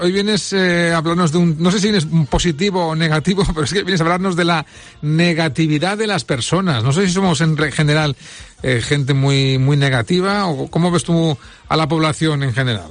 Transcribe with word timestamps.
Hoy 0.00 0.12
vienes 0.12 0.52
eh, 0.52 0.92
a 0.92 0.98
hablarnos 0.98 1.32
de 1.32 1.38
un, 1.38 1.56
no 1.58 1.70
sé 1.70 1.80
si 1.80 1.88
es 1.88 2.06
positivo 2.28 2.88
o 2.88 2.94
negativo, 2.94 3.44
pero 3.54 3.64
es 3.64 3.72
que 3.72 3.82
vienes 3.82 4.00
a 4.00 4.04
hablarnos 4.04 4.36
de 4.36 4.44
la 4.44 4.66
negatividad 5.02 5.98
de 5.98 6.06
las 6.06 6.24
personas. 6.24 6.82
No 6.82 6.92
sé 6.92 7.06
si 7.06 7.12
somos 7.12 7.40
en 7.40 7.56
general 7.72 8.16
eh, 8.62 8.80
gente 8.82 9.14
muy, 9.14 9.58
muy 9.58 9.76
negativa 9.76 10.46
o 10.46 10.68
cómo 10.68 10.90
ves 10.90 11.04
tú 11.04 11.36
a 11.68 11.76
la 11.76 11.88
población 11.88 12.42
en 12.42 12.52
general. 12.52 12.90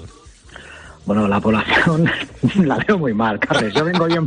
Bueno, 1.05 1.27
la 1.27 1.39
población 1.39 2.09
la 2.63 2.77
veo 2.77 2.97
muy 2.97 3.13
mal, 3.13 3.39
Carles. 3.39 3.73
Yo 3.73 3.85
vengo 3.85 4.08
yo 4.08 4.23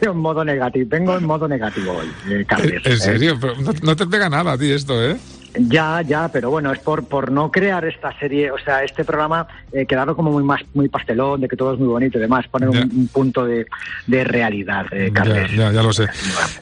en, 0.00 0.16
modo 0.16 0.44
negativo. 0.44 0.88
Vengo 0.88 1.16
en 1.16 1.24
modo 1.24 1.46
negativo 1.46 1.92
hoy, 1.92 2.10
eh, 2.28 2.44
Carles. 2.46 2.82
¿En 2.84 2.98
serio? 2.98 3.38
no, 3.40 3.72
no, 3.82 3.96
te 3.96 4.06
pega 4.06 4.28
nada 4.28 4.52
a 4.52 4.58
ti 4.58 4.70
esto, 4.70 5.02
¿eh? 5.02 5.16
Ya, 5.54 6.02
ya, 6.02 6.30
pero 6.32 6.50
bueno, 6.50 6.72
es 6.72 6.78
por, 6.78 7.04
por 7.04 7.30
no 7.30 7.50
crear 7.50 7.84
esta 7.84 8.16
serie, 8.18 8.50
o 8.50 8.58
sea, 8.58 8.82
este 8.84 9.04
programa, 9.04 9.46
eh, 9.72 9.84
quedarlo 9.86 10.16
como 10.16 10.30
muy 10.30 10.42
más, 10.42 10.62
muy 10.72 10.88
pastelón, 10.88 11.40
de 11.42 11.48
que 11.48 11.56
todo 11.56 11.74
es 11.74 11.78
muy 11.78 11.88
bonito 11.88 12.18
y 12.18 12.22
demás, 12.22 12.46
poner 12.48 12.70
un, 12.70 13.08
punto 13.12 13.44
de, 13.44 13.66
de 14.06 14.24
realidad, 14.24 14.86
eh, 14.92 15.10
Carles. 15.12 15.52
Ya, 15.52 15.70
ya, 15.70 15.82
lo 15.82 15.92
sé. 15.92 16.06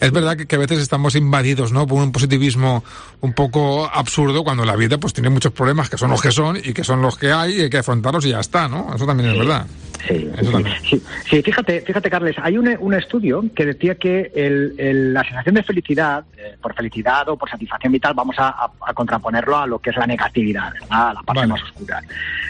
Es 0.01 0.11
verdad 0.11 0.37
que, 0.37 0.57
a 0.57 0.59
veces 0.59 0.81
estamos 0.81 1.15
invadidos, 1.15 1.73
¿no? 1.73 1.87
Por 1.87 2.03
un 2.03 2.11
positivismo 2.11 2.83
un 3.21 3.33
poco 3.33 3.89
absurdo 3.93 4.43
cuando 4.43 4.65
la 4.65 4.77
vida 4.77 4.99
pues 4.99 5.13
tiene 5.13 5.31
muchos 5.31 5.53
problemas 5.53 5.89
que 5.89 5.97
son 5.97 6.11
los 6.11 6.21
que 6.21 6.33
son 6.33 6.57
y 6.57 6.73
que 6.73 6.83
son 6.83 7.01
los 7.01 7.17
que 7.17 7.31
hay 7.31 7.59
y 7.59 7.61
hay 7.63 7.71
que 7.71 7.79
afrontarlos 7.79 8.25
y 8.27 8.31
ya 8.31 8.41
está, 8.41 8.69
¿no? 8.69 8.95
Eso 8.95 9.07
también 9.07 9.31
es 9.31 9.39
verdad. 9.39 9.67
Sí, 10.07 10.31
sí, 10.83 11.03
sí, 11.29 11.43
fíjate, 11.43 11.83
fíjate, 11.83 12.11
Carles, 12.11 12.37
hay 12.41 12.57
un, 12.57 12.75
un 12.79 12.95
estudio 12.95 13.45
que 13.55 13.67
decía 13.67 13.97
que 13.97 14.33
el, 14.35 15.13
la 15.13 15.23
sensación 15.25 15.55
de 15.57 15.63
felicidad, 15.63 16.25
eh, 16.37 16.57
por 16.61 16.75
felicidad 16.75 17.29
o 17.29 17.37
por 17.37 17.51
satisfacción 17.51 17.93
vital, 17.93 18.15
vamos 18.15 18.37
a, 18.39 18.71
contraponerlo 18.95 19.57
a 19.57 19.67
lo 19.67 19.79
que 19.79 19.91
es 19.91 19.97
la 19.97 20.07
negatividad, 20.07 20.73
a 20.89 21.13
la 21.15 21.23
parte 21.23 21.47
más 21.47 21.63
oscura. 21.63 22.03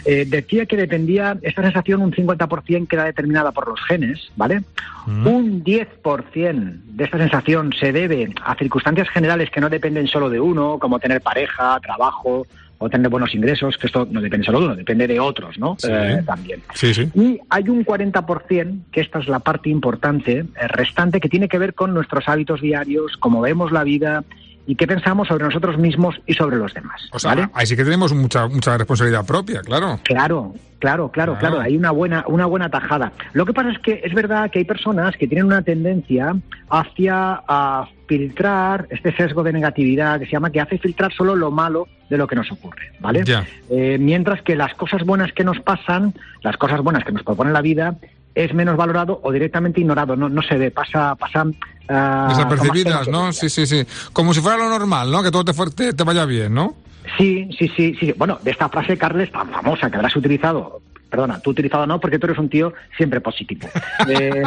Eh, 0.05 0.25
decía 0.27 0.65
que 0.65 0.77
dependía, 0.77 1.37
esta 1.41 1.61
sensación, 1.61 2.01
un 2.01 2.11
50% 2.11 2.87
queda 2.87 3.05
determinada 3.05 3.51
por 3.51 3.67
los 3.67 3.79
genes, 3.85 4.31
¿vale? 4.35 4.63
Un 5.07 5.63
10% 5.63 6.81
de 6.85 7.03
esta 7.03 7.17
sensación 7.17 7.73
se 7.73 7.91
debe 7.91 8.33
a 8.43 8.55
circunstancias 8.55 9.09
generales 9.09 9.49
que 9.49 9.61
no 9.61 9.69
dependen 9.69 10.07
solo 10.07 10.29
de 10.29 10.39
uno, 10.39 10.77
como 10.79 10.99
tener 10.99 11.21
pareja, 11.21 11.79
trabajo, 11.81 12.45
o 12.81 12.89
tener 12.89 13.09
buenos 13.09 13.33
ingresos, 13.35 13.77
que 13.77 13.85
esto 13.85 14.07
no 14.09 14.21
depende 14.21 14.43
solo 14.43 14.59
de 14.59 14.65
uno, 14.65 14.75
depende 14.75 15.07
de 15.07 15.19
otros, 15.19 15.59
¿no? 15.59 15.77
Eh, 15.87 16.23
también. 16.25 16.61
Sí, 16.73 16.95
sí. 16.95 17.09
Y 17.13 17.39
hay 17.47 17.69
un 17.69 17.85
40%, 17.85 18.79
que 18.91 19.01
esta 19.01 19.19
es 19.19 19.27
la 19.27 19.39
parte 19.39 19.69
importante, 19.69 20.39
eh, 20.39 20.67
restante, 20.67 21.19
que 21.19 21.29
tiene 21.29 21.47
que 21.47 21.59
ver 21.59 21.75
con 21.75 21.93
nuestros 21.93 22.27
hábitos 22.27 22.59
diarios, 22.59 23.17
cómo 23.17 23.39
vemos 23.39 23.71
la 23.71 23.83
vida 23.83 24.23
y 24.65 24.75
qué 24.75 24.87
pensamos 24.87 25.27
sobre 25.27 25.45
nosotros 25.45 25.77
mismos 25.77 26.19
y 26.25 26.33
sobre 26.33 26.57
los 26.57 26.73
demás. 26.73 27.01
O 27.11 27.19
sea, 27.19 27.49
ahí 27.53 27.65
sí 27.65 27.75
que 27.75 27.83
tenemos 27.83 28.13
mucha 28.13 28.47
mucha 28.47 28.77
responsabilidad 28.77 29.25
propia, 29.25 29.61
claro. 29.61 29.99
Claro, 30.03 30.53
claro, 30.79 31.11
claro, 31.11 31.37
claro. 31.37 31.59
Hay 31.59 31.75
una 31.75 31.91
buena 31.91 32.23
una 32.27 32.45
buena 32.45 32.69
tajada. 32.69 33.11
Lo 33.33 33.45
que 33.45 33.53
pasa 33.53 33.71
es 33.71 33.79
que 33.79 34.01
es 34.03 34.13
verdad 34.13 34.49
que 34.51 34.59
hay 34.59 34.65
personas 34.65 35.15
que 35.17 35.27
tienen 35.27 35.45
una 35.45 35.61
tendencia 35.61 36.35
hacia 36.69 37.41
a 37.47 37.87
filtrar 38.07 38.87
este 38.89 39.15
sesgo 39.15 39.43
de 39.43 39.53
negatividad 39.53 40.19
que 40.19 40.25
se 40.25 40.33
llama 40.33 40.49
que 40.49 40.59
hace 40.59 40.77
filtrar 40.77 41.13
solo 41.13 41.35
lo 41.35 41.49
malo 41.49 41.87
de 42.09 42.17
lo 42.17 42.27
que 42.27 42.35
nos 42.35 42.51
ocurre, 42.51 42.91
¿vale? 42.99 43.23
Eh, 43.69 43.97
mientras 43.97 44.41
que 44.41 44.57
las 44.57 44.73
cosas 44.73 45.05
buenas 45.05 45.31
que 45.31 45.45
nos 45.45 45.61
pasan, 45.61 46.13
las 46.41 46.57
cosas 46.57 46.81
buenas 46.81 47.05
que 47.05 47.13
nos 47.13 47.23
propone 47.23 47.51
la 47.51 47.61
vida, 47.61 47.95
es 48.35 48.53
menos 48.53 48.77
valorado 48.77 49.19
o 49.23 49.31
directamente 49.31 49.81
ignorado, 49.81 50.15
no, 50.15 50.29
no 50.29 50.41
se 50.41 50.57
ve, 50.57 50.71
pasa, 50.71 51.15
pasan... 51.15 51.55
Uh, 51.89 52.29
Desapercibidas, 52.29 53.07
¿no? 53.09 53.33
Sí, 53.33 53.49
sí, 53.49 53.65
sí. 53.65 53.85
Como 54.13 54.33
si 54.33 54.39
fuera 54.39 54.57
lo 54.57 54.69
normal, 54.69 55.11
¿no? 55.11 55.21
Que 55.21 55.31
todo 55.31 55.43
te, 55.43 55.93
te, 55.93 56.03
vaya 56.03 56.25
bien, 56.25 56.53
¿no? 56.53 56.75
Sí, 57.17 57.49
sí, 57.57 57.69
sí, 57.75 57.95
sí. 57.99 58.13
Bueno, 58.17 58.39
de 58.41 58.51
esta 58.51 58.69
frase, 58.69 58.97
Carles, 58.97 59.31
tan 59.31 59.49
famosa 59.49 59.89
que 59.89 59.97
habrás 59.97 60.15
utilizado, 60.15 60.81
perdona, 61.09 61.39
tú 61.39 61.49
utilizado 61.49 61.85
no, 61.85 61.99
porque 61.99 62.17
tú 62.17 62.27
eres 62.27 62.37
un 62.37 62.49
tío 62.49 62.73
siempre 62.95 63.19
positivo. 63.19 63.67
Eh, 64.07 64.43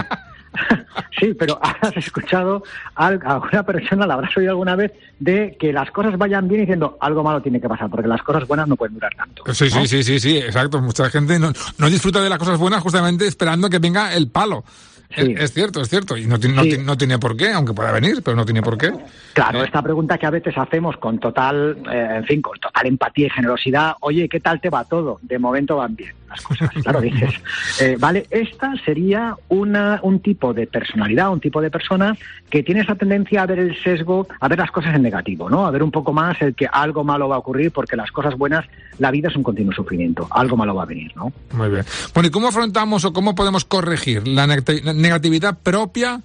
sí, 1.19 1.35
pero 1.35 1.59
has 1.63 1.97
escuchado 1.97 2.63
a 2.95 3.07
alguna 3.07 3.63
persona, 3.65 4.07
la 4.07 4.15
habrás 4.15 4.37
oído 4.37 4.51
alguna 4.51 4.77
vez, 4.77 4.93
de 5.19 5.57
que 5.59 5.73
las 5.73 5.91
cosas 5.91 6.17
vayan 6.19 6.49
bien 6.49 6.63
diciendo 6.63 6.97
algo 7.01 7.23
malo 7.23 7.41
tiene 7.43 7.61
que 7.61 7.69
pasar, 7.69 7.91
porque 7.91 8.09
las 8.09 8.23
cosas 8.23 8.47
buenas 8.47 8.69
no 8.69 8.77
pueden 8.77 8.95
durar 8.95 9.15
tanto. 9.15 9.43
Sí, 9.53 9.71
sí, 9.71 9.87
sí, 9.87 10.03
sí, 10.03 10.21
sí, 10.21 10.39
exacto. 10.39 10.81
Mucha 10.81 11.11
gente 11.11 11.39
no, 11.39 11.53
no 11.79 11.91
disfruta 11.91 12.21
de 12.21 12.29
las 12.29 12.39
cosas 12.39 12.59
buenas 12.59 12.83
justamente 12.83 13.27
esperando 13.27 13.71
que 13.71 13.79
venga 13.79 14.15
el 14.15 14.29
palo. 14.29 14.65
Es, 15.11 15.53
cierto, 15.53 15.81
es 15.81 15.89
cierto. 15.89 16.17
Y 16.17 16.27
no, 16.27 16.37
no, 16.39 16.97
tiene 16.97 17.19
por 17.19 17.37
qué, 17.37 17.53
aunque 17.53 17.73
pueda 17.73 17.93
venir, 17.93 18.23
pero 18.23 18.37
no 18.37 18.45
tiene 18.45 18.63
por 18.63 18.77
qué. 18.77 18.93
Claro, 19.33 19.63
esta 19.63 19.83
pregunta 19.83 20.19
que 20.19 20.27
a 20.27 20.31
veces 20.31 20.57
hacemos 20.57 20.97
con 20.97 21.19
total, 21.19 21.79
eh, 21.91 22.17
en 22.17 22.25
fin, 22.25 22.43
con 22.43 22.59
total 22.59 22.87
empatía 22.87 23.27
y 23.27 23.31
generosidad, 23.31 23.95
oye, 24.01 24.29
¿qué 24.29 24.41
tal 24.41 24.61
te 24.61 24.71
va 24.71 24.85
todo? 24.85 25.19
De 25.23 25.39
momento 25.39 25.77
van 25.77 25.95
bien 25.95 26.15
las 26.29 26.41
cosas. 26.43 26.71
Claro, 26.85 27.01
dices, 27.01 27.33
eh, 27.81 27.97
vale, 27.99 28.27
esta 28.31 28.75
sería 28.85 29.37
una, 29.49 30.01
un 30.03 30.21
tipo 30.21 30.53
de 30.53 30.67
personalidad, 30.67 31.33
un 31.33 31.41
tipo 31.41 31.63
de 31.63 31.71
persona 31.71 32.17
que 32.51 32.63
tiene 32.63 32.83
esa 32.83 32.95
tendencia 32.95 33.43
a 33.43 33.47
ver 33.47 33.59
el 33.59 33.83
sesgo, 33.83 34.27
a 34.41 34.49
ver 34.49 34.59
las 34.59 34.71
cosas 34.71 34.95
en 34.95 35.03
negativo, 35.03 35.49
¿no? 35.49 35.67
A 35.67 35.71
ver 35.71 35.83
un 35.83 35.91
poco 35.91 36.13
más 36.13 36.41
el 36.43 36.55
que 36.55 36.69
algo 36.71 37.05
malo 37.05 37.29
va 37.29 37.37
a 37.37 37.39
ocurrir 37.39 37.73
porque 37.73 37.97
las 37.97 38.11
cosas 38.11 38.37
buenas, 38.37 38.67
la 38.99 39.11
vida 39.11 39.29
es 39.29 39.37
un 39.37 39.43
continuo 39.43 39.73
sufrimiento, 39.73 40.27
algo 40.31 40.57
malo 40.57 40.75
va 40.75 40.83
a 40.83 40.87
venir, 40.87 41.13
¿no? 41.17 41.33
Muy 41.53 41.71
bien. 41.71 41.85
Bueno, 42.13 42.29
¿y 42.29 42.31
cómo 42.31 42.49
afrontamos 42.49 43.05
o 43.05 43.13
cómo 43.13 43.35
podemos 43.35 43.65
corregir 43.65 44.29
la 44.29 44.47
negatividad 44.95 45.59
propia 45.63 46.21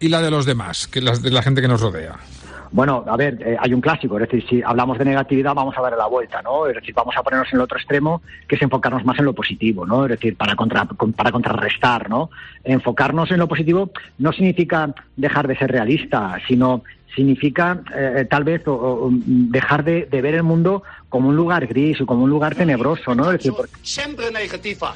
y 0.00 0.08
la 0.08 0.20
de 0.20 0.30
los 0.30 0.46
demás, 0.46 0.88
que 0.88 1.00
las 1.00 1.22
de 1.22 1.30
la 1.30 1.42
gente 1.42 1.60
que 1.60 1.68
nos 1.68 1.80
rodea? 1.80 2.18
Bueno, 2.72 3.04
a 3.06 3.16
ver, 3.18 3.38
eh, 3.44 3.56
hay 3.60 3.74
un 3.74 3.82
clásico, 3.82 4.18
es 4.18 4.22
decir, 4.22 4.48
si 4.48 4.62
hablamos 4.62 4.98
de 4.98 5.04
negatividad 5.04 5.54
vamos 5.54 5.76
a 5.76 5.82
darle 5.82 5.98
la 5.98 6.06
vuelta, 6.06 6.40
¿no? 6.40 6.66
Es 6.66 6.74
decir, 6.74 6.94
vamos 6.94 7.14
a 7.16 7.22
ponernos 7.22 7.48
en 7.52 7.56
el 7.56 7.60
otro 7.60 7.76
extremo, 7.76 8.22
que 8.48 8.56
es 8.56 8.62
enfocarnos 8.62 9.04
más 9.04 9.18
en 9.18 9.26
lo 9.26 9.34
positivo, 9.34 9.84
¿no? 9.84 10.06
Es 10.06 10.12
decir, 10.12 10.36
para, 10.36 10.56
contra, 10.56 10.86
para 10.86 11.30
contrarrestar, 11.30 12.08
¿no? 12.08 12.30
Enfocarnos 12.64 13.30
en 13.30 13.38
lo 13.38 13.46
positivo 13.46 13.90
no 14.16 14.32
significa 14.32 14.94
dejar 15.16 15.48
de 15.48 15.58
ser 15.58 15.70
realista, 15.70 16.38
sino 16.48 16.82
significa 17.14 17.82
eh, 17.94 18.26
tal 18.28 18.44
vez 18.44 18.62
dejar 19.26 19.84
de, 19.84 20.06
de, 20.06 20.22
ver 20.22 20.34
el 20.34 20.42
mundo 20.42 20.82
como 21.10 21.28
un 21.28 21.36
lugar 21.36 21.66
gris 21.66 22.00
o 22.00 22.06
como 22.06 22.24
un 22.24 22.30
lugar 22.30 22.54
tenebroso, 22.54 23.14
¿no? 23.14 23.30
Es 23.30 23.42
decir, 23.42 23.52
Siempre 23.82 24.30
negativa. 24.30 24.94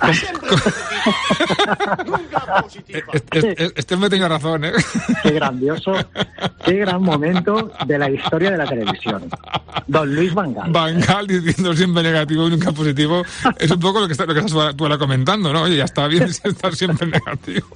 Este, 3.32 3.72
este 3.76 3.96
me 3.96 4.10
tenía 4.10 4.28
razón, 4.28 4.64
¿eh? 4.64 4.72
Qué 5.22 5.30
grandioso, 5.30 5.92
qué 6.64 6.74
gran 6.74 7.02
momento 7.02 7.72
de 7.86 7.98
la 7.98 8.10
historia 8.10 8.50
de 8.50 8.58
la 8.58 8.66
televisión. 8.66 9.28
Don 9.86 10.14
Luis 10.14 10.34
Vangal. 10.34 10.70
Vangal 10.70 11.26
diciendo 11.26 11.74
siempre 11.74 12.02
negativo 12.02 12.46
y 12.46 12.50
nunca 12.50 12.72
positivo. 12.72 13.22
Es 13.58 13.70
un 13.70 13.80
poco 13.80 14.00
lo 14.00 14.06
que, 14.06 14.12
está, 14.12 14.26
lo 14.26 14.34
que 14.34 14.40
estás 14.40 14.76
tú 14.76 14.84
ahora 14.84 14.98
comentando, 14.98 15.52
¿no? 15.52 15.62
Oye, 15.62 15.76
ya 15.76 15.84
está 15.84 16.06
bien 16.08 16.24
estar 16.44 16.74
siempre 16.74 17.06
negativo. 17.06 17.66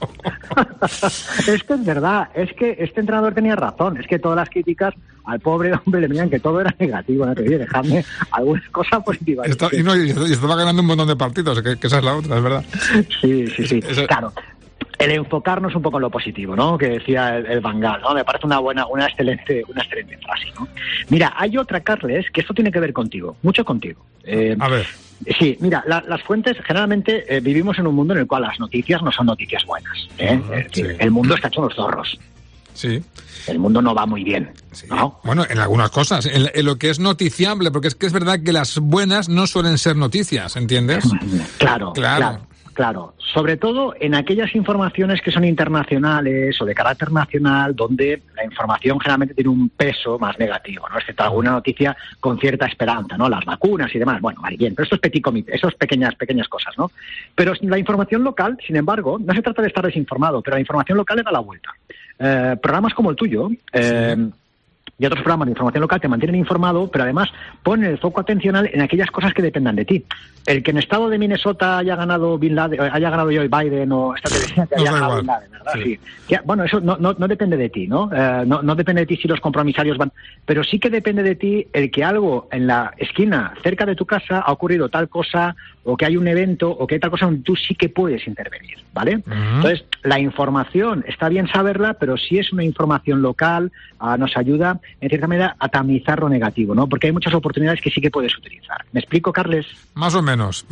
Es 1.49 1.65
que 1.65 1.75
es 1.75 1.85
verdad, 1.85 2.29
es 2.35 2.53
que 2.55 2.77
este 2.79 3.01
entrenador 3.01 3.35
tenía 3.35 3.57
razón. 3.57 3.99
Es 3.99 4.07
que 4.07 4.19
todas 4.19 4.37
las 4.37 4.49
críticas 4.49 4.95
al 5.25 5.41
pobre 5.41 5.73
hombre 5.75 6.03
le 6.03 6.09
miran 6.09 6.31
que 6.31 6.41
todo 6.41 6.61
era 6.61 6.75
negativo. 6.79 7.27
¿no? 7.27 7.35
dejadme 7.35 8.05
alguna 8.31 8.63
cosa 8.73 9.01
positiva. 9.01 9.45
y, 9.73 9.83
no, 9.83 9.97
y, 9.97 10.11
estaba 10.11 10.57
ganando 10.57 10.83
un 10.83 10.89
montón 10.89 11.09
de 11.09 11.17
partidos, 11.17 11.63
que, 11.63 11.79
esa 11.87 11.99
es 11.99 12.05
la 12.05 12.17
otra, 12.17 12.37
es 12.37 12.43
verdad. 12.43 12.65
Sí, 13.21 13.47
sí, 13.49 13.67
sí. 13.67 13.81
Claro 14.07 14.33
el 14.99 15.11
enfocarnos 15.11 15.75
un 15.75 15.83
poco 15.83 15.99
en 15.99 16.03
lo 16.03 16.11
positivo, 16.11 16.55
¿no? 16.57 16.79
Que 16.79 16.89
decía 16.89 17.39
el, 17.39 17.61
Bangal, 17.61 18.01
¿no? 18.03 18.15
Me 18.15 18.25
parece 18.25 18.47
una 18.47 18.59
buena, 18.59 18.87
una 18.87 19.07
excelente, 19.07 19.65
una 19.69 19.83
excelente 19.83 20.19
frase, 20.19 20.47
¿no? 20.59 20.69
Mira, 21.09 21.35
hay 21.37 21.57
otra, 21.57 21.81
Carles, 21.81 22.31
que 22.31 22.41
esto 22.41 22.55
tiene 22.55 22.71
que 22.71 22.81
ver 22.81 22.93
contigo, 22.93 23.37
mucho 23.43 23.65
contigo. 23.65 24.05
Eh, 24.25 24.57
a 24.59 24.69
ver. 24.69 24.87
Sí, 25.39 25.57
mira, 25.61 25.83
las 25.87 26.23
fuentes, 26.23 26.57
generalmente 26.65 27.25
eh, 27.35 27.41
vivimos 27.41 27.79
en 27.79 27.87
un 27.87 27.95
mundo 27.95 28.15
en 28.15 28.21
el 28.21 28.27
cual 28.27 28.43
las 28.43 28.59
noticias 28.59 29.03
no 29.03 29.11
son 29.11 29.27
noticias 29.27 29.65
buenas. 29.65 30.09
¿eh? 30.19 30.41
El 30.99 31.11
mundo 31.11 31.35
está 31.35 31.49
hecho 31.49 31.63
los 31.63 31.75
zorros. 31.75 32.19
Sí. 32.75 33.03
El 33.47 33.59
mundo 33.59 33.81
no 33.81 33.95
va 33.95 34.05
muy 34.05 34.25
bien. 34.25 34.51
Bueno, 35.23 35.47
en 35.49 35.59
algunas 35.59 35.91
cosas, 35.91 36.27
en, 36.27 36.65
lo 36.65 36.77
que 36.77 36.91
es 36.91 36.99
noticiable, 36.99 37.71
porque 37.71 37.89
es 37.89 37.95
que 37.95 38.07
es 38.07 38.13
verdad 38.13 38.41
que 38.45 38.53
las 38.53 38.79
buenas 38.79 39.29
no 39.29 39.47
suelen 39.47 39.79
ser 39.79 39.97
noticias, 39.97 40.57
¿entiendes? 40.57 41.05
Claro, 41.59 41.93
claro. 41.93 42.17
claro. 42.19 42.54
Sobre 43.19 43.57
todo 43.57 43.95
en 43.99 44.15
aquellas 44.15 44.55
informaciones 44.55 45.23
que 45.23 45.31
son 45.31 45.45
internacionales 45.45 46.61
o 46.61 46.65
de 46.65 46.75
carácter 46.75 47.13
nacional, 47.13 47.75
donde 47.75 48.23
la 48.35 48.45
información 48.45 48.99
generalmente 49.01 49.35
tiene 49.35 49.51
un 49.51 49.69
peso 49.69 50.19
más 50.19 50.39
negativo, 50.39 50.89
¿no? 50.89 50.99
Excepto 50.99 51.23
alguna 51.23 51.53
noticia 51.53 51.97
con 52.21 52.39
cierta 52.39 52.67
esperanza, 52.67 53.17
¿no? 53.17 53.29
Las 53.29 53.45
vacunas 53.45 53.95
y 53.95 53.99
demás. 53.99 54.21
Bueno, 54.21 54.41
vale, 54.43 54.57
bien, 54.57 54.75
pero 54.75 54.85
esto 54.85 54.97
es 54.97 55.01
petit 55.01 55.23
comité, 55.23 55.55
eso 55.55 55.69
es 55.69 55.75
pequeñas, 55.75 56.15
pequeñas 56.17 56.49
cosas, 56.49 56.77
¿no? 56.77 56.91
Pero 57.35 57.53
la 57.61 57.79
información 57.79 58.25
local, 58.25 58.59
sin 58.67 58.77
embargo, 58.77 59.19
no 59.19 59.33
se 59.35 59.43
trata 59.43 59.63
de 59.63 59.69
estar 59.69 59.85
desinformado, 59.85 60.43
pero 60.43 60.57
la 60.57 60.61
información 60.61 60.99
local 60.99 61.17
le 61.17 61.23
da 61.23 61.33
la 61.33 61.41
vuelta. 61.41 61.71
Eh, 62.19 62.57
programas 62.61 62.95
como 62.95 63.11
el 63.11 63.17
tuyo, 63.17 63.51
eh, 63.73 64.17
y 64.99 65.07
otros 65.07 65.23
programas 65.23 65.47
de 65.47 65.53
información 65.53 65.83
local 65.83 66.01
te 66.01 66.09
mantienen 66.09 66.37
informado, 66.37 66.89
pero 66.91 67.05
además 67.05 67.29
ponen 67.63 67.91
el 67.91 67.99
foco 67.99 68.21
atencional 68.21 68.71
en 68.73 68.81
aquellas 68.81 69.11
cosas 69.11 69.35
que 69.35 69.43
dependan 69.43 69.77
de 69.77 69.85
ti. 69.85 70.05
El 70.47 70.63
que 70.63 70.71
en 70.71 70.77
el 70.77 70.83
estado 70.83 71.09
de 71.09 71.19
Minnesota 71.19 71.79
haya 71.79 71.97
ganado 71.97 72.39
Bin 72.39 72.55
Laden, 72.55 72.81
eh, 72.81 72.91
haya 72.93 73.11
ganado 73.11 73.31
Joe 73.31 73.49
Biden 73.49 73.91
o 73.93 74.15
esta 74.15 74.31
que 74.31 74.77
haya 74.77 74.93
ganado 74.93 75.17
Bin 75.17 75.27
Laden, 75.27 75.51
¿verdad? 75.51 75.73
Sí. 75.83 75.99
bueno, 76.45 76.65
eso 76.65 76.81
no, 76.81 76.97
no, 76.99 77.15
depende 77.29 77.57
de 77.57 77.71
ti, 77.71 77.89
¿no? 77.89 78.11
Eh, 78.13 78.45
¿no? 78.47 78.63
¿no? 78.63 78.75
depende 78.75 79.01
de 79.01 79.07
ti 79.07 79.17
si 79.17 79.27
los 79.27 79.41
compromisarios 79.41 79.97
van, 79.97 80.13
pero 80.45 80.63
sí 80.63 80.79
que 80.79 80.91
depende 80.91 81.23
de 81.23 81.35
ti 81.35 81.67
el 81.73 81.91
que 81.91 82.05
algo 82.05 82.49
en 82.53 82.67
la 82.67 82.93
esquina 82.99 83.55
cerca 83.63 83.87
de 83.87 83.97
tu 83.97 84.05
casa 84.05 84.41
ha 84.41 84.53
ocurrido 84.53 84.91
tal 84.91 85.09
cosa 85.09 85.57
o 85.85 85.97
que 85.97 86.07
hay 86.07 86.17
un 86.17 86.27
evento 86.29 86.71
o 86.71 86.87
que 86.87 86.95
hay 86.95 87.01
tal 87.01 87.11
cosa 87.11 87.27
donde 87.27 87.43
tú 87.43 87.57
sí 87.57 87.75
que 87.75 87.89
puedes 87.89 88.27
intervenir, 88.27 88.79
¿vale? 88.93 89.23
Entonces, 89.27 89.85
la 90.03 90.19
información 90.19 91.05
está 91.07 91.29
bien 91.29 91.47
saberla, 91.49 91.95
pero 91.95 92.17
si 92.17 92.39
es 92.39 92.53
una 92.53 92.65
información 92.65 93.23
local, 93.23 93.71
ah, 93.99 94.17
nos 94.17 94.37
ayuda 94.37 94.74
en 95.01 95.09
cierta 95.09 95.27
manera 95.27 95.57
a 95.59 95.69
tamizar 95.69 96.21
lo 96.21 96.29
negativo, 96.29 96.75
¿no? 96.75 96.89
Porque 96.89 97.09
hay 97.09 97.13
muchas 97.13 97.35
oportunidades 97.35 97.81
que 97.81 97.91
sí 97.91 98.01
que 98.01 98.11
puedes 98.11 98.37
utilizar. 98.37 98.85
¿Me 98.93 99.01
explico, 99.01 99.33
Carles? 99.33 99.67
Más 99.95 100.15
o 100.15 100.23
menos. 100.23 100.67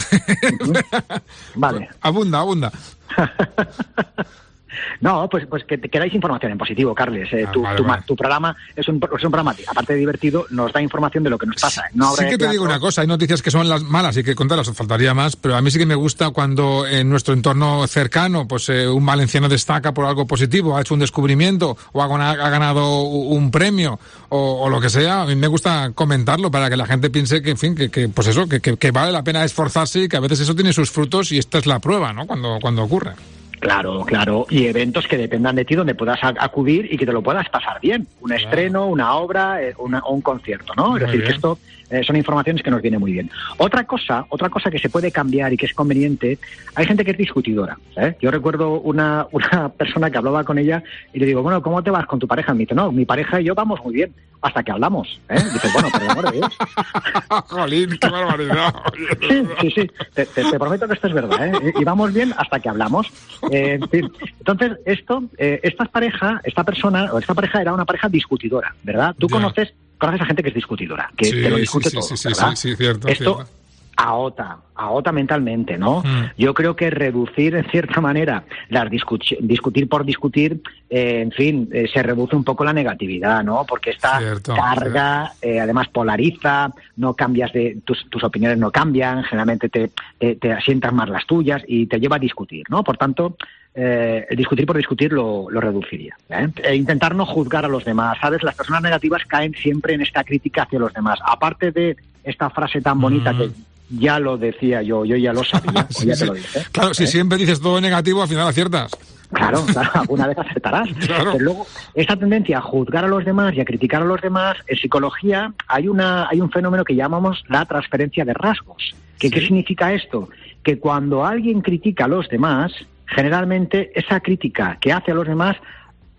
Vale. 1.55 1.89
Abunda, 2.01 2.39
abunda. 2.41 2.73
No, 5.01 5.29
pues, 5.29 5.47
pues 5.47 5.65
que, 5.65 5.79
que 5.79 5.99
dais 5.99 6.15
información 6.15 6.53
en 6.53 6.59
positivo, 6.59 6.95
Carles. 6.95 7.33
Eh, 7.33 7.47
ah, 7.47 8.03
tu, 8.07 8.17
programa 8.17 8.57
es 8.75 8.89
un, 8.89 8.97
es 8.97 9.25
un, 9.25 9.31
programa, 9.31 9.55
aparte 9.67 9.95
de 9.95 9.99
divertido, 9.99 10.47
nos 10.51 10.73
da 10.73 10.81
información 10.81 11.25
de 11.25 11.31
lo 11.31 11.39
que 11.39 11.47
nos 11.47 11.57
pasa. 11.57 11.85
No 11.95 12.15
sí 12.17 12.27
que 12.27 12.39
te 12.39 12.49
digo 12.49 12.65
una 12.65 12.81
cosa, 12.81 13.03
hay 13.03 13.07
noticias 13.07 13.43
que 13.43 13.51
son 13.51 13.69
las 13.69 13.83
malas 13.83 14.17
y 14.17 14.25
que 14.25 14.35
contarlas 14.35 14.71
faltaría 14.73 15.15
más, 15.15 15.37
pero 15.37 15.57
a 15.57 15.63
mí 15.63 15.71
sí 15.71 15.79
que 15.79 15.87
me 15.87 15.95
gusta 15.95 16.31
cuando 16.31 16.87
en 16.87 17.09
nuestro 17.09 17.35
entorno 17.35 17.87
cercano, 17.87 18.47
pues 18.49 18.69
eh, 18.69 18.89
un 18.89 19.05
valenciano 19.05 19.49
destaca 19.49 19.93
por 19.93 20.05
algo 20.05 20.27
positivo, 20.27 20.77
ha 20.77 20.81
hecho 20.81 20.95
un 20.95 21.01
descubrimiento 21.01 21.77
o 21.93 22.03
ha, 22.03 22.09
ganado 22.09 23.03
un 23.03 23.51
premio 23.51 23.99
o, 24.29 24.69
lo 24.69 24.81
que 24.81 24.89
sea. 24.89 25.23
A 25.23 25.27
mí 25.27 25.37
me 25.37 25.47
gusta 25.47 25.93
comentarlo 25.95 26.51
para 26.51 26.71
que 26.71 26.77
la 26.77 26.87
gente 26.87 27.11
piense 27.11 27.43
que, 27.43 27.51
en 27.51 27.59
fin, 27.59 27.75
que, 27.75 27.91
que 27.91 28.09
pues 28.09 28.29
eso, 28.29 28.49
que, 28.49 28.61
que, 28.61 28.91
vale 28.91 29.13
la 29.13 29.23
pena 29.23 29.45
esforzarse 29.45 30.01
y 30.01 30.09
que 30.09 30.17
a 30.17 30.21
veces 30.21 30.41
eso 30.41 30.55
tiene 30.55 30.73
sus 30.73 30.91
frutos 30.91 31.33
y 31.33 31.39
esta 31.39 31.59
es 31.59 31.67
la 31.67 31.79
prueba, 31.79 32.13
¿no? 32.13 32.27
Cuando, 32.27 32.59
cuando 32.61 32.83
ocurre. 32.83 33.13
Claro, 33.63 34.05
claro. 34.05 34.45
Y 34.51 34.67
eventos 34.67 35.07
que 35.07 35.17
dependan 35.17 35.55
de 35.55 35.65
ti, 35.65 35.77
donde 35.77 35.95
puedas 35.95 36.19
acudir 36.23 36.93
y 36.93 36.97
que 36.99 37.07
te 37.07 37.13
lo 37.13 37.23
puedas 37.23 37.49
pasar 37.49 37.81
bien. 37.81 38.09
Un 38.21 38.33
estreno, 38.33 38.89
una 38.89 39.15
obra 39.15 39.63
eh, 39.63 39.73
o 39.77 40.13
un 40.13 40.21
concierto, 40.21 40.75
¿no? 40.77 40.97
es 40.97 41.05
decir, 41.05 41.23
que 41.23 41.31
esto 41.31 41.59
eh, 41.89 42.03
son 42.03 42.17
informaciones 42.17 42.61
que 42.65 42.73
nos 42.73 42.83
viene 42.83 42.99
muy 42.99 43.13
bien. 43.13 43.31
Otra 43.59 43.85
cosa, 43.85 44.27
otra 44.31 44.51
cosa 44.51 44.69
que 44.69 44.81
se 44.81 44.91
puede 44.91 45.13
cambiar 45.13 45.53
y 45.53 45.57
que 45.57 45.67
es 45.67 45.75
conveniente, 45.75 46.41
hay 46.75 46.87
gente 46.87 47.05
que 47.05 47.13
es 47.13 47.19
discutidora. 47.19 47.79
¿eh? 47.97 48.17
Yo 48.21 48.33
recuerdo 48.33 48.81
una, 48.81 49.29
una 49.33 49.69
persona 49.69 50.11
que 50.11 50.19
hablaba 50.19 50.43
con 50.43 50.59
ella 50.59 50.83
y 51.13 51.21
le 51.21 51.27
digo, 51.27 51.43
bueno, 51.43 51.63
¿cómo 51.63 51.85
te 51.85 51.93
vas 51.93 52.07
con 52.07 52.19
tu 52.19 52.27
pareja? 52.27 52.55
Me 52.55 52.61
dice, 52.61 52.75
no, 52.75 52.91
mi 52.91 53.05
pareja 53.05 53.41
y 53.41 53.45
yo 53.45 53.55
vamos 53.55 53.79
muy 53.85 53.95
bien 53.95 54.13
hasta 54.43 54.63
que 54.63 54.73
hablamos. 54.73 55.21
¿eh? 55.29 55.43
Dice, 55.53 55.69
bueno, 55.73 55.91
por 55.91 56.03
el 56.03 56.11
amor 56.11 56.31
de 56.31 56.39
Dios. 56.39 56.59
Jolín, 57.47 57.99
qué 57.99 58.09
barbaridad. 58.09 58.75
sí, 59.21 59.47
sí, 59.61 59.71
sí. 59.71 59.91
Te, 60.15 60.59
prometo 60.59 60.87
que 60.87 60.95
esto 60.95 61.07
es 61.07 61.15
verdad. 61.15 61.47
¿eh? 61.47 61.73
Y 61.79 61.85
vamos 61.85 62.13
bien 62.13 62.35
hasta 62.37 62.61
que 62.61 62.69
hablamos. 62.69 63.07
Eh, 63.51 63.79
en 63.81 63.89
fin. 63.89 64.13
Entonces, 64.39 64.79
esto, 64.85 65.23
eh, 65.39 65.61
esta 65.63 65.85
pareja, 65.85 66.41
esta 66.45 66.65
persona, 66.65 67.13
o 67.13 67.19
esta 67.19 67.35
pareja 67.35 67.63
era 67.63 67.73
una 67.73 67.85
pareja 67.85 68.09
discutidora, 68.09 68.75
¿verdad? 68.83 69.15
Tú 69.19 69.29
conoces 69.29 69.73
conoces 69.99 70.23
a 70.23 70.27
gente 70.27 70.43
que 70.43 70.49
es 70.49 70.55
discutidora, 70.57 71.09
que 71.17 71.31
te 71.31 71.49
lo 71.49 71.57
discute 71.57 71.89
sí, 71.89 71.95
todo. 71.97 72.03
Sí, 72.03 72.17
sí, 72.17 72.35
sí, 72.35 72.57
sí, 72.57 72.77
cierto. 72.77 73.47
Esto, 73.93 74.03
agota, 74.03 74.59
agota 74.75 75.13
mentalmente, 75.13 75.79
¿no? 75.79 76.01
Mm. 76.01 76.31
Yo 76.39 76.55
creo 76.55 76.75
que 76.75 76.91
reducir, 76.91 77.55
en 77.55 77.65
cierta 77.71 78.01
manera, 78.01 78.45
las 78.69 78.91
discutir 78.91 79.89
por 79.89 80.05
discutir, 80.05 80.61
eh, 80.89 81.21
en 81.21 81.31
fin, 81.31 81.69
eh, 81.73 81.89
se 81.93 82.03
reduce 82.03 82.35
un 82.35 82.45
poco 82.45 82.65
la 82.65 82.73
negatividad, 82.73 83.45
¿no? 83.45 83.65
Porque 83.67 83.91
esta 83.91 84.21
carga, 84.43 85.33
eh, 85.41 85.61
además 85.61 85.89
polariza, 85.89 86.73
no 86.97 87.15
cambias 87.15 87.53
de, 87.53 87.79
tus, 87.85 88.09
tus 88.09 88.25
opiniones 88.25 88.59
no 88.59 88.71
cambian, 88.71 89.23
generalmente 89.25 89.69
te, 89.69 89.91
te, 90.19 90.53
asientas 90.53 90.93
más 90.93 91.09
las 91.09 91.27
tuyas 91.27 91.63
y 91.67 91.87
te 91.87 92.01
lleva 92.01 92.17
a 92.17 92.21
discutir, 92.21 92.65
¿no? 92.69 92.83
Por 92.83 92.97
tanto, 92.97 93.37
el 93.75 94.37
discutir 94.37 94.67
por 94.67 94.77
discutir 94.77 95.13
lo, 95.13 95.49
lo 95.49 95.61
reduciría. 95.61 96.15
E 96.63 96.75
intentar 96.75 97.15
no 97.15 97.25
juzgar 97.25 97.65
a 97.65 97.69
los 97.69 97.85
demás, 97.85 98.19
¿sabes? 98.21 98.43
Las 98.43 98.55
personas 98.55 98.83
negativas 98.83 99.25
caen 99.27 99.55
siempre 99.55 99.95
en 99.95 100.03
esta 100.03 100.25
crítica 100.25 100.65
hacia 100.65 100.79
los 100.79 100.93
demás. 100.93 101.19
Aparte 101.25 101.73
de 101.73 101.97
esta 102.25 102.51
frase 102.51 102.81
tan 102.81 103.01
bonita 103.01 103.33
mm. 103.33 103.39
que 103.39 103.51
ya 103.99 104.19
lo 104.19 104.37
decía 104.37 104.83
yo, 104.83 105.05
yo 105.05 105.17
ya 105.17 105.33
lo 105.33 105.45
sabía, 105.45 105.87
ya 106.05 106.17
te 106.17 106.27
lo 106.27 106.35
dije. 106.35 106.61
Claro, 106.73 106.95
si 106.95 107.05
¿eh? 107.05 107.07
siempre 107.07 107.39
dices 107.39 107.61
todo 107.61 107.81
negativo, 107.81 108.23
al 108.23 108.29
final 108.29 108.49
aciertas. 108.49 108.93
Claro, 109.33 109.65
claro, 109.73 109.91
alguna 109.95 110.27
vez 110.27 110.39
acertarás. 110.39 110.89
Pero 111.07 111.39
luego, 111.39 111.67
esa 111.95 112.17
tendencia 112.17 112.59
a 112.59 112.61
juzgar 112.61 113.05
a 113.05 113.09
los 113.09 113.25
demás 113.25 113.55
y 113.55 113.61
a 113.61 113.65
criticar 113.65 114.03
a 114.03 114.05
los 114.05 114.21
demás, 114.21 114.57
en 114.67 114.77
psicología 114.77 115.53
hay, 115.69 115.89
una, 115.89 116.29
hay 116.29 116.41
un 116.41 116.51
fenómeno 116.51 116.85
que 116.85 116.95
llamamos 116.95 117.45
la 117.49 117.65
transferencia 117.65 118.25
de 118.25 118.35
rasgos. 118.35 118.95
¿Qué 119.19 119.29
significa 119.29 119.93
esto? 119.93 120.29
Que 120.65 120.79
cuando 120.79 121.25
alguien 121.25 121.61
critica 121.61 122.07
a 122.07 122.09
los 122.09 122.29
demás, 122.29 122.73
generalmente 123.07 123.93
esa 123.95 124.19
crítica 124.19 124.79
que 124.81 124.93
hace 124.93 125.13
a 125.13 125.15
los 125.15 125.29
demás 125.29 125.57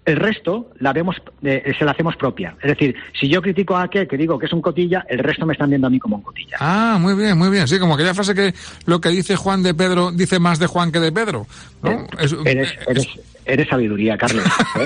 el 0.06 0.18
resto 0.18 0.72
la 0.80 0.92
vemos, 0.92 1.16
eh, 1.44 1.74
se 1.78 1.86
la 1.86 1.92
hacemos 1.92 2.16
propia. 2.16 2.56
Es 2.62 2.70
decir, 2.70 2.96
si 3.20 3.30
yo 3.30 3.42
critico 3.42 3.76
a 3.76 3.84
aquel 3.84 4.08
que 4.08 4.18
digo 4.18 4.38
que 4.38 4.48
es 4.48 4.54
un 4.54 4.62
cotilla, 4.62 5.06
el 5.08 5.20
resto 5.20 5.46
me 5.46 5.54
están 5.54 5.70
viendo 5.70 5.88
a 5.88 5.90
mí 5.90 6.00
como 6.00 6.18
un 6.18 6.22
cotilla. 6.22 6.58
Ah, 6.60 6.98
muy 7.00 7.16
bien, 7.16 7.38
muy 7.38 7.50
bien. 7.50 7.68
Sí, 7.68 7.80
como 7.80 7.96
aquella 7.96 8.14
frase 8.14 8.36
que 8.36 8.54
lo 8.86 9.00
que 9.00 9.10
dice 9.10 9.36
Juan 9.36 9.64
de 9.64 9.74
Pedro 9.74 10.12
dice 10.12 10.40
más 10.40 10.60
de 10.60 10.68
Juan 10.68 10.92
que 10.92 11.00
de 11.00 11.12
Pedro. 11.12 11.48
¿no? 11.82 11.92
Eh, 11.92 12.08
eres, 12.46 12.76
eres, 12.88 13.08
eres, 13.46 13.68
sabiduría, 13.68 14.18
Carlos. 14.18 14.46
¿eh? 14.46 14.86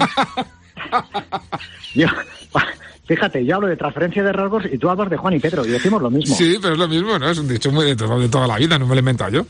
yo, 1.95 2.07
Fíjate, 3.07 3.45
yo 3.45 3.55
hablo 3.55 3.67
de 3.67 3.77
transferencia 3.77 4.21
de 4.21 4.33
rasgos 4.33 4.65
y 4.71 4.77
tú 4.77 4.89
hablas 4.89 5.09
de 5.09 5.15
Juan 5.15 5.33
y 5.33 5.39
Pedro 5.39 5.65
y 5.65 5.69
decimos 5.69 6.01
lo 6.01 6.09
mismo. 6.09 6.35
Sí, 6.35 6.57
pero 6.61 6.73
es 6.73 6.79
lo 6.79 6.89
mismo, 6.89 7.17
¿no? 7.17 7.29
Es 7.29 7.37
un 7.37 7.47
dicho 7.47 7.71
muy 7.71 7.85
de, 7.85 7.95
toda 7.95 8.47
la 8.47 8.57
vida, 8.57 8.77
no 8.77 8.85
me 8.85 8.95
lo 8.95 8.97
he 8.97 8.99
inventado 8.99 9.31
yo. 9.31 9.45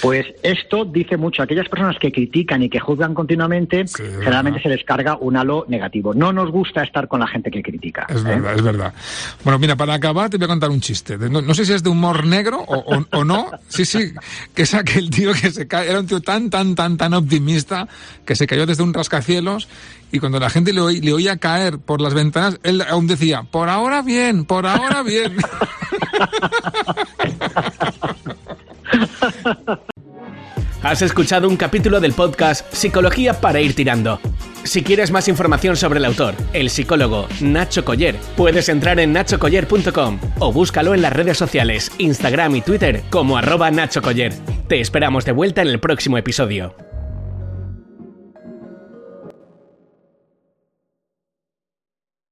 Pues 0.00 0.26
esto 0.42 0.84
dice 0.84 1.16
mucho. 1.16 1.42
Aquellas 1.42 1.68
personas 1.68 1.96
que 2.00 2.10
critican 2.10 2.62
y 2.62 2.68
que 2.68 2.80
juzgan 2.80 3.14
continuamente, 3.14 3.84
generalmente 3.86 4.60
se 4.60 4.68
les 4.68 4.82
carga 4.84 5.16
un 5.16 5.36
halo 5.36 5.64
negativo. 5.68 6.12
No 6.12 6.32
nos 6.32 6.50
gusta 6.50 6.82
estar 6.82 7.06
con 7.06 7.20
la 7.20 7.28
gente 7.28 7.50
que 7.50 7.62
critica. 7.62 8.06
Es 8.08 8.24
verdad, 8.24 8.52
¿eh? 8.52 8.56
es 8.56 8.62
verdad. 8.62 8.92
Bueno, 9.44 9.58
mira, 9.60 9.76
para 9.76 9.94
acabar 9.94 10.28
te 10.28 10.38
voy 10.38 10.46
a 10.46 10.48
contar 10.48 10.70
un 10.70 10.80
chiste. 10.80 11.16
No, 11.18 11.54
sé 11.54 11.64
si 11.64 11.72
es 11.72 11.82
de 11.84 11.90
humor 11.90 12.26
negro 12.26 12.58
o, 12.66 13.24
no. 13.24 13.50
Sí, 13.68 13.84
sí, 13.84 14.12
que 14.54 14.62
es 14.62 14.74
aquel 14.74 15.08
tío 15.10 15.32
que 15.32 15.50
se 15.50 15.68
cae, 15.68 15.88
era 15.88 16.00
un 16.00 16.06
tío 16.06 16.20
tan, 16.20 16.50
tan, 16.50 16.74
tan, 16.74 16.96
tan 16.96 17.14
optimista 17.14 17.86
que 18.24 18.34
se 18.34 18.46
cayó 18.46 18.66
desde 18.66 18.82
un 18.82 18.92
rascacielos 18.92 19.68
y 20.12 20.18
cuando 20.18 20.38
la 20.38 20.50
gente 20.50 20.74
le, 20.74 20.80
oía 20.80 21.38
caer 21.38 21.78
por 21.92 22.00
las 22.00 22.14
ventanas, 22.14 22.58
él 22.62 22.80
aún 22.88 23.06
decía, 23.06 23.42
por 23.42 23.68
ahora 23.68 24.00
bien, 24.00 24.46
por 24.46 24.66
ahora 24.66 25.02
bien. 25.02 25.36
Has 30.82 31.02
escuchado 31.02 31.50
un 31.50 31.58
capítulo 31.58 32.00
del 32.00 32.14
podcast 32.14 32.72
Psicología 32.72 33.38
para 33.42 33.60
ir 33.60 33.74
tirando. 33.74 34.18
Si 34.64 34.82
quieres 34.82 35.10
más 35.10 35.28
información 35.28 35.76
sobre 35.76 35.98
el 35.98 36.06
autor, 36.06 36.34
el 36.54 36.70
psicólogo 36.70 37.28
Nacho 37.42 37.84
Coller, 37.84 38.16
puedes 38.38 38.70
entrar 38.70 38.98
en 38.98 39.12
nachocoller.com 39.12 40.18
o 40.38 40.50
búscalo 40.50 40.94
en 40.94 41.02
las 41.02 41.12
redes 41.12 41.36
sociales, 41.36 41.92
Instagram 41.98 42.56
y 42.56 42.62
Twitter 42.62 43.02
como 43.10 43.36
arroba 43.36 43.70
Coller. 44.02 44.32
Te 44.66 44.80
esperamos 44.80 45.26
de 45.26 45.32
vuelta 45.32 45.60
en 45.60 45.68
el 45.68 45.78
próximo 45.78 46.16
episodio. 46.16 46.74